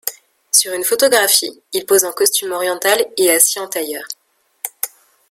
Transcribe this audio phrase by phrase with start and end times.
[0.49, 4.07] Sur une photographie, il pose en costume oriental et assis en tailleur.